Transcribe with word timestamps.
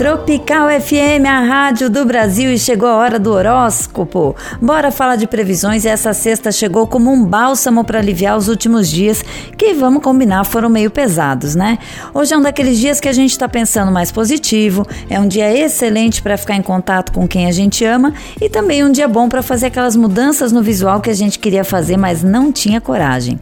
Tropical 0.00 0.68
FM, 0.80 1.26
a 1.28 1.40
rádio 1.40 1.90
do 1.90 2.06
Brasil, 2.06 2.50
e 2.50 2.58
chegou 2.58 2.88
a 2.88 2.96
hora 2.96 3.18
do 3.18 3.34
horóscopo. 3.34 4.34
Bora 4.58 4.90
falar 4.90 5.16
de 5.16 5.26
previsões. 5.26 5.84
Essa 5.84 6.14
sexta 6.14 6.50
chegou 6.50 6.86
como 6.86 7.12
um 7.12 7.22
bálsamo 7.22 7.84
para 7.84 7.98
aliviar 7.98 8.34
os 8.34 8.48
últimos 8.48 8.88
dias, 8.88 9.22
que 9.58 9.74
vamos 9.74 10.02
combinar 10.02 10.44
foram 10.44 10.70
meio 10.70 10.90
pesados, 10.90 11.54
né? 11.54 11.78
Hoje 12.14 12.32
é 12.32 12.38
um 12.38 12.40
daqueles 12.40 12.78
dias 12.78 12.98
que 12.98 13.10
a 13.10 13.12
gente 13.12 13.32
está 13.32 13.46
pensando 13.46 13.92
mais 13.92 14.10
positivo. 14.10 14.86
É 15.10 15.20
um 15.20 15.28
dia 15.28 15.54
excelente 15.54 16.22
para 16.22 16.38
ficar 16.38 16.54
em 16.54 16.62
contato 16.62 17.12
com 17.12 17.28
quem 17.28 17.46
a 17.46 17.52
gente 17.52 17.84
ama 17.84 18.14
e 18.40 18.48
também 18.48 18.82
um 18.82 18.90
dia 18.90 19.06
bom 19.06 19.28
para 19.28 19.42
fazer 19.42 19.66
aquelas 19.66 19.96
mudanças 19.96 20.50
no 20.50 20.62
visual 20.62 21.02
que 21.02 21.10
a 21.10 21.14
gente 21.14 21.38
queria 21.38 21.62
fazer, 21.62 21.98
mas 21.98 22.22
não 22.22 22.50
tinha 22.50 22.80
coragem. 22.80 23.38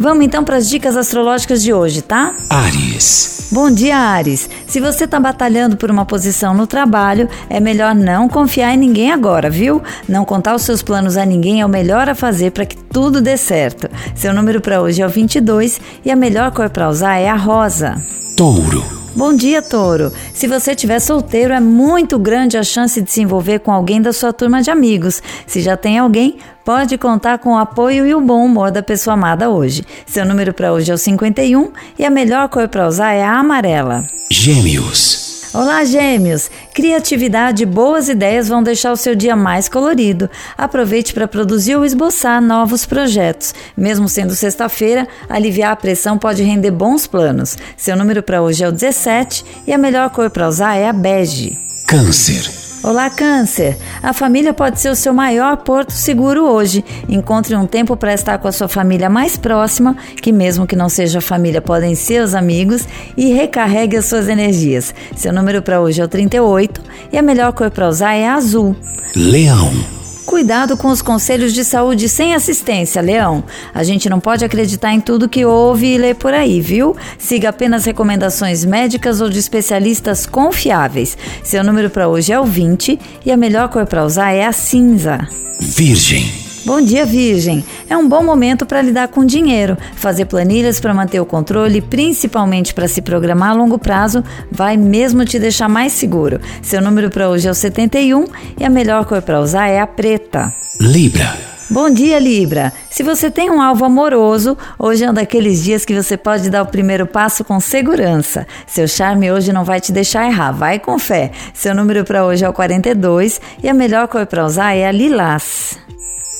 Vamos 0.00 0.24
então 0.24 0.42
para 0.42 0.56
as 0.56 0.70
dicas 0.70 0.96
astrológicas 0.96 1.62
de 1.62 1.74
hoje, 1.74 2.00
tá? 2.00 2.34
Ares. 2.48 3.48
Bom 3.50 3.70
dia, 3.70 3.96
Ares. 3.96 4.48
Se 4.66 4.78
você 4.78 5.04
está 5.04 5.18
batalhando 5.18 5.76
por 5.76 5.90
uma 5.90 5.97
posição 6.04 6.54
no 6.54 6.66
trabalho, 6.66 7.28
é 7.48 7.60
melhor 7.60 7.94
não 7.94 8.28
confiar 8.28 8.74
em 8.74 8.78
ninguém 8.78 9.12
agora, 9.12 9.50
viu? 9.50 9.82
Não 10.08 10.24
contar 10.24 10.54
os 10.54 10.62
seus 10.62 10.82
planos 10.82 11.16
a 11.16 11.24
ninguém 11.24 11.60
é 11.60 11.66
o 11.66 11.68
melhor 11.68 12.08
a 12.08 12.14
fazer 12.14 12.52
para 12.52 12.66
que 12.66 12.76
tudo 12.76 13.20
dê 13.20 13.36
certo. 13.36 13.88
Seu 14.14 14.32
número 14.32 14.60
para 14.60 14.80
hoje 14.80 15.02
é 15.02 15.06
o 15.06 15.10
22 15.10 15.80
e 16.04 16.10
a 16.10 16.16
melhor 16.16 16.50
cor 16.50 16.70
para 16.70 16.88
usar 16.88 17.16
é 17.16 17.28
a 17.28 17.36
rosa. 17.36 18.02
Touro. 18.36 18.98
Bom 19.18 19.34
dia, 19.34 19.60
Touro. 19.60 20.12
Se 20.32 20.46
você 20.46 20.70
estiver 20.70 21.00
solteiro, 21.00 21.52
é 21.52 21.58
muito 21.58 22.18
grande 22.20 22.56
a 22.56 22.62
chance 22.62 23.02
de 23.02 23.10
se 23.10 23.20
envolver 23.20 23.58
com 23.58 23.72
alguém 23.72 24.00
da 24.00 24.12
sua 24.12 24.32
turma 24.32 24.62
de 24.62 24.70
amigos. 24.70 25.20
Se 25.44 25.60
já 25.60 25.76
tem 25.76 25.98
alguém, 25.98 26.36
pode 26.64 26.96
contar 26.96 27.38
com 27.38 27.54
o 27.54 27.58
apoio 27.58 28.06
e 28.06 28.14
o 28.14 28.20
bom 28.20 28.44
humor 28.44 28.70
da 28.70 28.80
pessoa 28.80 29.14
amada 29.14 29.50
hoje. 29.50 29.82
Seu 30.06 30.24
número 30.24 30.54
para 30.54 30.72
hoje 30.72 30.92
é 30.92 30.94
o 30.94 30.98
51 30.98 31.72
e 31.98 32.04
a 32.04 32.10
melhor 32.10 32.48
cor 32.48 32.68
para 32.68 32.86
usar 32.86 33.12
é 33.12 33.24
a 33.24 33.38
amarela. 33.38 34.06
Gêmeos. 34.30 35.37
Olá, 35.58 35.84
gêmeos! 35.84 36.48
Criatividade 36.72 37.64
e 37.64 37.66
boas 37.66 38.08
ideias 38.08 38.48
vão 38.48 38.62
deixar 38.62 38.92
o 38.92 38.96
seu 38.96 39.16
dia 39.16 39.34
mais 39.34 39.68
colorido. 39.68 40.30
Aproveite 40.56 41.12
para 41.12 41.26
produzir 41.26 41.74
ou 41.74 41.84
esboçar 41.84 42.40
novos 42.40 42.86
projetos. 42.86 43.52
Mesmo 43.76 44.08
sendo 44.08 44.36
sexta-feira, 44.36 45.08
aliviar 45.28 45.72
a 45.72 45.76
pressão 45.76 46.16
pode 46.16 46.44
render 46.44 46.70
bons 46.70 47.08
planos. 47.08 47.58
Seu 47.76 47.96
número 47.96 48.22
para 48.22 48.40
hoje 48.40 48.62
é 48.62 48.68
o 48.68 48.72
17 48.72 49.44
e 49.66 49.72
a 49.72 49.78
melhor 49.78 50.10
cor 50.10 50.30
para 50.30 50.46
usar 50.46 50.76
é 50.76 50.88
a 50.88 50.92
bege. 50.92 51.58
Câncer. 51.88 52.57
Olá, 52.82 53.10
Câncer! 53.10 53.76
A 54.00 54.12
família 54.12 54.54
pode 54.54 54.80
ser 54.80 54.88
o 54.90 54.96
seu 54.96 55.12
maior 55.12 55.56
porto 55.58 55.92
seguro 55.92 56.44
hoje. 56.44 56.84
Encontre 57.08 57.56
um 57.56 57.66
tempo 57.66 57.96
para 57.96 58.14
estar 58.14 58.38
com 58.38 58.46
a 58.46 58.52
sua 58.52 58.68
família 58.68 59.10
mais 59.10 59.36
próxima, 59.36 59.96
que 60.22 60.30
mesmo 60.30 60.66
que 60.66 60.76
não 60.76 60.88
seja 60.88 61.20
família, 61.20 61.60
podem 61.60 61.96
ser 61.96 62.22
os 62.22 62.34
amigos, 62.34 62.86
e 63.16 63.32
recarregue 63.32 63.96
as 63.96 64.06
suas 64.06 64.28
energias. 64.28 64.94
Seu 65.16 65.32
número 65.32 65.60
para 65.60 65.80
hoje 65.80 66.00
é 66.00 66.04
o 66.04 66.08
38 66.08 66.80
e 67.12 67.18
a 67.18 67.22
melhor 67.22 67.52
cor 67.52 67.70
para 67.70 67.88
usar 67.88 68.14
é 68.14 68.28
azul. 68.28 68.76
Leão. 69.16 69.97
Cuidado 70.28 70.76
com 70.76 70.88
os 70.88 71.00
conselhos 71.00 71.54
de 71.54 71.64
saúde 71.64 72.06
sem 72.06 72.34
assistência, 72.34 73.00
Leão. 73.00 73.42
A 73.72 73.82
gente 73.82 74.10
não 74.10 74.20
pode 74.20 74.44
acreditar 74.44 74.92
em 74.92 75.00
tudo 75.00 75.26
que 75.26 75.42
ouve 75.42 75.86
e 75.86 75.96
lê 75.96 76.12
por 76.12 76.34
aí, 76.34 76.60
viu? 76.60 76.94
Siga 77.16 77.48
apenas 77.48 77.86
recomendações 77.86 78.62
médicas 78.62 79.22
ou 79.22 79.30
de 79.30 79.38
especialistas 79.38 80.26
confiáveis. 80.26 81.16
Seu 81.42 81.64
número 81.64 81.88
para 81.88 82.08
hoje 82.08 82.30
é 82.30 82.38
o 82.38 82.44
20 82.44 83.00
e 83.24 83.32
a 83.32 83.38
melhor 83.38 83.70
cor 83.70 83.86
para 83.86 84.04
usar 84.04 84.32
é 84.32 84.44
a 84.44 84.52
cinza. 84.52 85.26
Virgem. 85.58 86.47
Bom 86.68 86.82
dia, 86.82 87.06
Virgem! 87.06 87.64
É 87.88 87.96
um 87.96 88.06
bom 88.06 88.22
momento 88.22 88.66
para 88.66 88.82
lidar 88.82 89.08
com 89.08 89.24
dinheiro. 89.24 89.74
Fazer 89.94 90.26
planilhas 90.26 90.78
para 90.78 90.92
manter 90.92 91.18
o 91.18 91.24
controle, 91.24 91.80
principalmente 91.80 92.74
para 92.74 92.86
se 92.86 93.00
programar 93.00 93.52
a 93.52 93.54
longo 93.54 93.78
prazo, 93.78 94.22
vai 94.52 94.76
mesmo 94.76 95.24
te 95.24 95.38
deixar 95.38 95.66
mais 95.66 95.94
seguro. 95.94 96.38
Seu 96.60 96.82
número 96.82 97.08
para 97.08 97.30
hoje 97.30 97.48
é 97.48 97.50
o 97.50 97.54
71 97.54 98.26
e 98.60 98.64
a 98.66 98.68
melhor 98.68 99.06
cor 99.06 99.22
para 99.22 99.40
usar 99.40 99.68
é 99.68 99.80
a 99.80 99.86
preta. 99.86 100.52
Libra. 100.78 101.38
Bom 101.70 101.88
dia, 101.88 102.18
Libra! 102.18 102.70
Se 102.90 103.02
você 103.02 103.30
tem 103.30 103.50
um 103.50 103.62
alvo 103.62 103.86
amoroso, 103.86 104.54
hoje 104.78 105.04
é 105.04 105.10
um 105.10 105.14
daqueles 105.14 105.64
dias 105.64 105.86
que 105.86 105.94
você 105.94 106.18
pode 106.18 106.50
dar 106.50 106.64
o 106.64 106.66
primeiro 106.66 107.06
passo 107.06 107.42
com 107.44 107.58
segurança. 107.60 108.46
Seu 108.66 108.86
charme 108.86 109.32
hoje 109.32 109.54
não 109.54 109.64
vai 109.64 109.80
te 109.80 109.90
deixar 109.90 110.26
errar, 110.26 110.52
vai 110.52 110.78
com 110.78 110.98
fé. 110.98 111.30
Seu 111.54 111.74
número 111.74 112.04
para 112.04 112.26
hoje 112.26 112.44
é 112.44 112.48
o 112.48 112.52
42 112.52 113.40
e 113.62 113.70
a 113.70 113.72
melhor 113.72 114.06
cor 114.06 114.26
para 114.26 114.44
usar 114.44 114.74
é 114.74 114.86
a 114.86 114.92
lilás. 114.92 115.87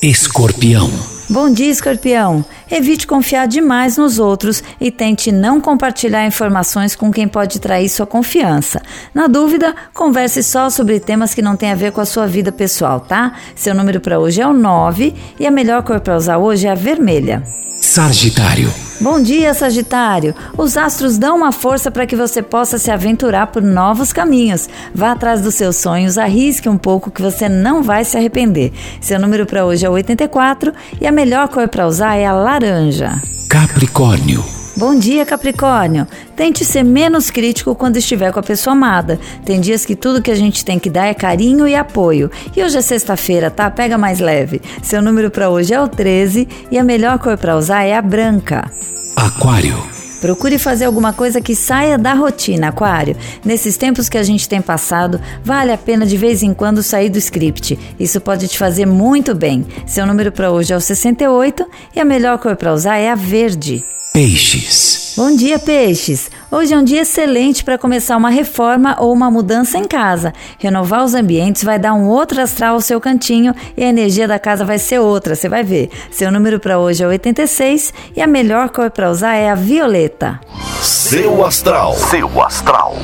Escorpião. 0.01 0.89
Bom 1.29 1.51
dia, 1.51 1.69
escorpião. 1.69 2.45
Evite 2.71 3.05
confiar 3.05 3.49
demais 3.49 3.97
nos 3.97 4.17
outros 4.17 4.63
e 4.79 4.89
tente 4.89 5.29
não 5.29 5.59
compartilhar 5.59 6.25
informações 6.25 6.95
com 6.95 7.11
quem 7.11 7.27
pode 7.27 7.59
trair 7.59 7.89
sua 7.89 8.07
confiança. 8.07 8.81
Na 9.13 9.27
dúvida, 9.27 9.75
converse 9.93 10.41
só 10.41 10.69
sobre 10.69 11.01
temas 11.01 11.33
que 11.33 11.41
não 11.41 11.57
têm 11.57 11.71
a 11.71 11.75
ver 11.75 11.91
com 11.91 11.99
a 11.99 12.05
sua 12.05 12.25
vida 12.27 12.49
pessoal, 12.49 13.01
tá? 13.01 13.33
Seu 13.53 13.75
número 13.75 13.99
para 13.99 14.17
hoje 14.17 14.39
é 14.39 14.47
o 14.47 14.53
9 14.53 15.13
e 15.37 15.45
a 15.45 15.51
melhor 15.51 15.83
cor 15.83 15.99
para 15.99 16.15
usar 16.15 16.37
hoje 16.37 16.65
é 16.65 16.71
a 16.71 16.75
vermelha. 16.75 17.43
Sagitário. 17.89 18.71
Bom 19.01 19.19
dia, 19.19 19.51
Sagitário! 19.51 20.35
Os 20.55 20.77
astros 20.77 21.17
dão 21.17 21.35
uma 21.35 21.51
força 21.51 21.89
para 21.89 22.05
que 22.05 22.15
você 22.15 22.39
possa 22.39 22.77
se 22.77 22.91
aventurar 22.91 23.47
por 23.47 23.63
novos 23.63 24.13
caminhos. 24.13 24.69
Vá 24.93 25.13
atrás 25.13 25.41
dos 25.41 25.55
seus 25.55 25.77
sonhos, 25.77 26.15
arrisque 26.15 26.69
um 26.69 26.77
pouco 26.77 27.09
que 27.09 27.19
você 27.19 27.49
não 27.49 27.81
vai 27.81 28.05
se 28.05 28.15
arrepender. 28.15 28.71
Seu 29.01 29.19
número 29.19 29.47
para 29.47 29.65
hoje 29.65 29.87
é 29.87 29.89
84 29.89 30.71
e 31.01 31.07
a 31.07 31.11
melhor 31.11 31.47
cor 31.47 31.67
para 31.67 31.87
usar 31.87 32.15
é 32.15 32.27
a 32.27 32.31
laranja. 32.31 33.19
Capricórnio. 33.49 34.58
Bom 34.79 34.97
dia, 34.97 35.25
Capricórnio. 35.25 36.07
Tente 36.37 36.63
ser 36.63 36.83
menos 36.83 37.29
crítico 37.29 37.75
quando 37.75 37.97
estiver 37.97 38.31
com 38.31 38.39
a 38.39 38.43
pessoa 38.43 38.73
amada. 38.73 39.19
Tem 39.43 39.59
dias 39.59 39.85
que 39.85 39.93
tudo 39.93 40.21
que 40.21 40.31
a 40.31 40.35
gente 40.35 40.63
tem 40.63 40.79
que 40.79 40.89
dar 40.89 41.07
é 41.07 41.13
carinho 41.13 41.67
e 41.67 41.75
apoio. 41.75 42.31
E 42.55 42.63
hoje 42.63 42.77
é 42.77 42.81
sexta-feira, 42.81 43.51
tá? 43.51 43.69
Pega 43.69 43.97
mais 43.97 44.21
leve. 44.21 44.61
Seu 44.81 45.01
número 45.01 45.29
para 45.29 45.49
hoje 45.49 45.73
é 45.73 45.81
o 45.81 45.87
13 45.89 46.47
e 46.71 46.77
a 46.77 46.83
melhor 46.83 47.19
cor 47.19 47.37
para 47.37 47.57
usar 47.57 47.83
é 47.83 47.93
a 47.93 48.01
branca. 48.01 48.71
Aquário. 49.17 49.75
Procure 50.21 50.57
fazer 50.57 50.85
alguma 50.85 51.11
coisa 51.11 51.41
que 51.41 51.57
saia 51.57 51.97
da 51.97 52.13
rotina, 52.13 52.69
Aquário. 52.69 53.17
Nesses 53.43 53.75
tempos 53.75 54.07
que 54.07 54.17
a 54.17 54.23
gente 54.23 54.47
tem 54.47 54.61
passado, 54.61 55.19
vale 55.43 55.73
a 55.73 55.77
pena 55.77 56.05
de 56.05 56.15
vez 56.15 56.41
em 56.41 56.53
quando 56.53 56.81
sair 56.81 57.09
do 57.09 57.17
script. 57.17 57.77
Isso 57.99 58.21
pode 58.21 58.47
te 58.47 58.57
fazer 58.57 58.85
muito 58.85 59.35
bem. 59.35 59.67
Seu 59.85 60.05
número 60.05 60.31
para 60.31 60.49
hoje 60.51 60.71
é 60.71 60.77
o 60.77 60.79
68 60.79 61.67
e 61.93 61.99
a 61.99 62.05
melhor 62.05 62.37
cor 62.37 62.55
para 62.55 62.73
usar 62.73 62.95
é 62.95 63.09
a 63.09 63.15
verde. 63.15 63.83
Peixes. 64.11 65.13
Bom 65.15 65.35
dia, 65.35 65.59
peixes! 65.59 66.31
Hoje 66.51 66.73
é 66.73 66.77
um 66.77 66.83
dia 66.83 67.01
excelente 67.01 67.63
para 67.63 67.77
começar 67.77 68.17
uma 68.17 68.31
reforma 68.31 68.97
ou 68.99 69.13
uma 69.13 69.29
mudança 69.29 69.77
em 69.77 69.87
casa. 69.87 70.33
Renovar 70.57 71.03
os 71.03 71.13
ambientes 71.13 71.63
vai 71.63 71.77
dar 71.77 71.93
um 71.93 72.07
outro 72.07 72.41
astral 72.41 72.73
ao 72.73 72.81
seu 72.81 72.99
cantinho 72.99 73.53
e 73.77 73.83
a 73.83 73.87
energia 73.87 74.27
da 74.27 74.39
casa 74.39 74.65
vai 74.65 74.79
ser 74.79 74.99
outra, 74.99 75.35
você 75.35 75.47
vai 75.47 75.63
ver. 75.63 75.91
Seu 76.09 76.31
número 76.31 76.59
para 76.59 76.79
hoje 76.79 77.03
é 77.03 77.07
86 77.07 77.93
e 78.15 78.21
a 78.21 78.25
melhor 78.25 78.69
cor 78.69 78.89
para 78.89 79.11
usar 79.11 79.35
é 79.35 79.49
a 79.49 79.55
violeta. 79.55 80.39
Seu 80.81 81.45
Astral. 81.45 81.93
Seu 81.93 82.41
Astral. 82.41 82.95